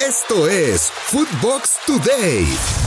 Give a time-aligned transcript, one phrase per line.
[0.00, 2.46] Esto es Footbox Today.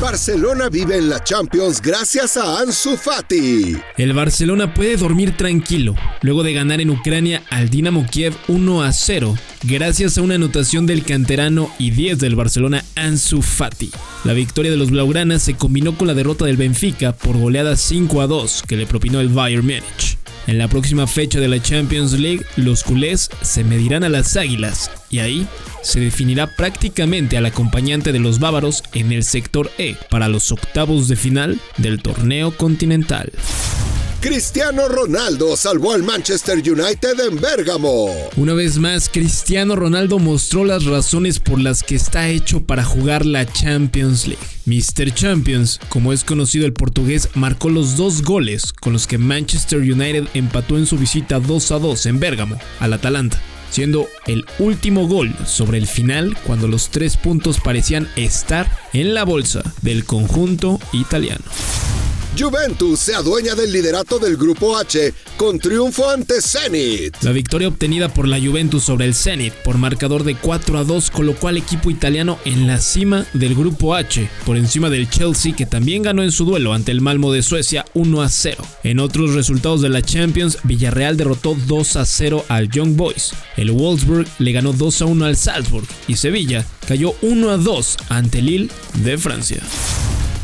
[0.00, 3.76] Barcelona vive en la Champions gracias a Ansu Fati.
[3.96, 8.92] El Barcelona puede dormir tranquilo luego de ganar en Ucrania al Dinamo Kiev 1 a
[8.92, 13.90] 0 gracias a una anotación del canterano y 10 del Barcelona Ansu Fati.
[14.24, 18.20] La victoria de los blaugranas se combinó con la derrota del Benfica por goleada 5
[18.20, 20.15] a 2 que le propinó el Bayern Múnich.
[20.46, 24.90] En la próxima fecha de la Champions League, los culés se medirán a las águilas
[25.10, 25.46] y ahí
[25.82, 31.08] se definirá prácticamente al acompañante de los bávaros en el sector E para los octavos
[31.08, 33.32] de final del torneo continental.
[34.20, 38.08] Cristiano Ronaldo salvó al Manchester United en Bérgamo.
[38.36, 43.26] Una vez más, Cristiano Ronaldo mostró las razones por las que está hecho para jugar
[43.26, 44.42] la Champions League.
[44.64, 45.12] Mr.
[45.14, 50.28] Champions, como es conocido el portugués, marcó los dos goles con los que Manchester United
[50.34, 53.40] empató en su visita 2 a 2 en Bérgamo al Atalanta
[53.70, 59.24] siendo el último gol sobre el final cuando los tres puntos parecían estar en la
[59.24, 61.44] bolsa del conjunto italiano.
[62.38, 67.16] Juventus se adueña del liderato del Grupo H con triunfo ante Zenit.
[67.22, 71.10] La victoria obtenida por la Juventus sobre el Zenit por marcador de 4 a 2
[71.10, 75.64] colocó al equipo italiano en la cima del Grupo H, por encima del Chelsea que
[75.64, 78.64] también ganó en su duelo ante el Malmo de Suecia 1 a 0.
[78.82, 83.32] En otros resultados de la Champions, Villarreal derrotó 2 a 0 al Young Boys.
[83.56, 87.96] El Wolfsburg le ganó 2 a 1 al Salzburg y Sevilla cayó 1 a 2
[88.10, 88.68] ante Lille
[89.02, 89.62] de Francia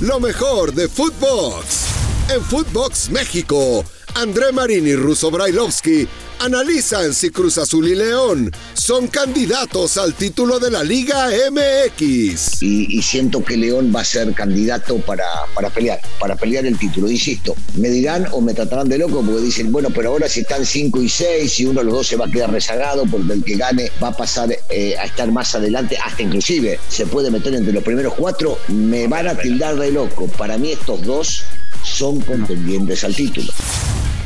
[0.00, 1.86] lo mejor de Footbox.
[2.28, 6.06] En Footbox México, André Marín y Russo Brailovsky
[6.40, 12.62] analizan si Cruz Azul y León son candidatos al título de la Liga MX.
[12.62, 17.10] Y, siento que León va a ser candidato para, para pelear, para pelear el título.
[17.10, 20.64] Insisto, me dirán o me tratarán de loco porque dicen, bueno, pero ahora si están
[20.64, 23.44] 5 y 6 y uno de los dos se va a quedar rezagado porque el
[23.44, 27.54] que gane va a pasar eh, a estar más adelante, hasta inclusive se puede meter
[27.54, 30.28] entre los primeros cuatro, me van a tildar de loco.
[30.28, 31.44] Para mí estos dos
[31.82, 33.52] son contendientes al título.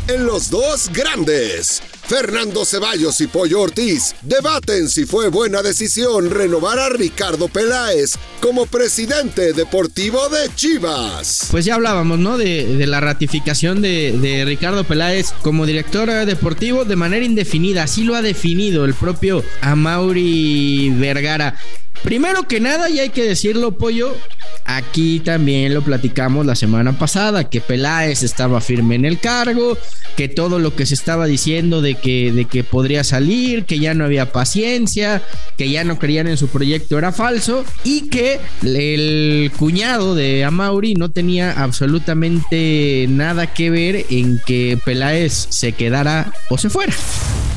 [0.08, 6.80] En los dos grandes, Fernando Ceballos y Pollo Ortiz debaten si fue buena decisión renovar
[6.80, 11.46] a Ricardo Peláez como presidente deportivo de Chivas.
[11.52, 12.36] Pues ya hablábamos, ¿no?
[12.36, 17.84] De, la ratificación de, Ricardo Peláez como director deportivo de manera indefinida.
[17.84, 21.56] Así lo ha definido el propio Amauri Vergara.
[22.02, 24.16] Primero que nada, y hay que decirlo, Pollo,
[24.64, 29.76] Aquí también lo platicamos la semana pasada, que Peláez estaba firme en el cargo,
[30.16, 33.94] que todo lo que se estaba diciendo de que, de que podría salir, que ya
[33.94, 35.22] no había paciencia,
[35.56, 40.94] que ya no creían en su proyecto era falso y que el cuñado de Amauri
[40.94, 46.92] no tenía absolutamente nada que ver en que Peláez se quedara o se fuera.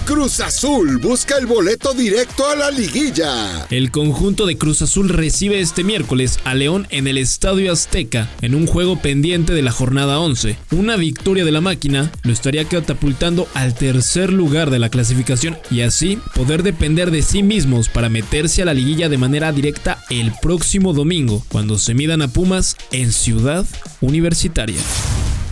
[0.06, 3.66] Cruz Azul busca el boleto directo a la liguilla.
[3.72, 8.54] El conjunto de Cruz Azul recibe este miércoles a León en el Estadio Azteca en
[8.54, 10.58] un juego pendiente de la jornada 11.
[10.74, 15.82] Una victoria de la máquina lo estaría catapultando al tercer lugar de la clasificación y
[15.82, 20.32] así poder depender de sí mismos para meterse a la liguilla de manera directa el
[20.40, 23.66] próximo domingo cuando se midan a Pumas en Ciudad
[24.02, 24.80] Universitaria.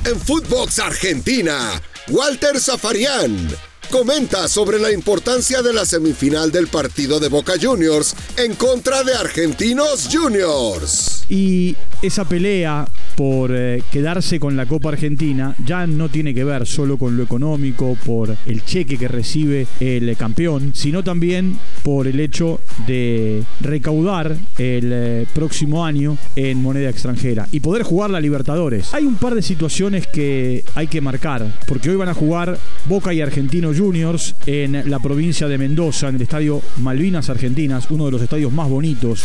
[0.06, 3.50] En Footbox Argentina, Walter Zafarian
[3.90, 9.14] comenta sobre la importancia de la semifinal del partido de Boca Juniors en contra de
[9.14, 11.24] Argentinos Juniors.
[11.30, 16.66] Y esa pelea por eh, quedarse con la Copa Argentina ya no tiene que ver
[16.66, 22.20] solo con lo económico, por el cheque que recibe el campeón, sino también por el
[22.20, 28.94] hecho de recaudar el eh, próximo año en moneda extranjera y poder jugar la Libertadores.
[28.94, 33.14] Hay un par de situaciones que hay que marcar, porque hoy van a jugar Boca
[33.14, 38.12] y Argentinos Juniors en la provincia de Mendoza, en el estadio Malvinas Argentinas, uno de
[38.12, 39.24] los estadios más bonitos.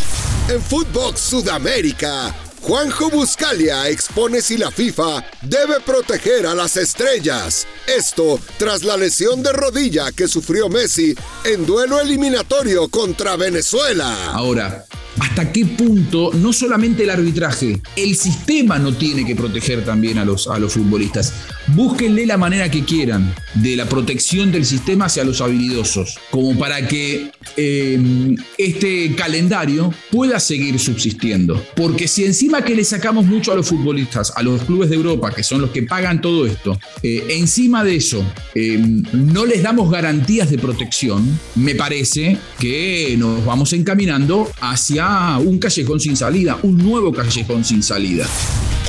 [0.49, 7.65] En Fútbol Sudamérica, Juanjo Buscalia expone si la FIFA debe proteger a las estrellas.
[7.87, 11.15] Esto tras la lesión de rodilla que sufrió Messi
[11.45, 14.31] en duelo eliminatorio contra Venezuela.
[14.33, 14.85] Ahora,
[15.19, 20.25] hasta qué punto no solamente el arbitraje, el sistema no tiene que proteger también a
[20.25, 21.33] los, a los futbolistas.
[21.67, 26.87] Búsquenle la manera que quieran de la protección del sistema hacia los habilidosos, como para
[26.87, 31.63] que em, este calendario pueda seguir subsistiendo.
[31.75, 35.31] Porque si encima que le sacamos mucho a los futbolistas, a los clubes de Europa,
[35.31, 38.23] que son los que pagan todo esto, eh, encima de eso
[38.55, 45.08] em, no les damos garantías de protección, me parece que nos vamos encaminando hacia
[45.39, 48.27] un callejón sin salida, un nuevo callejón sin salida.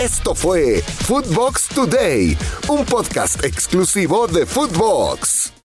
[0.00, 2.36] Esto fue Footbox Today,
[2.68, 5.59] un podcast exclusivo de Footbox.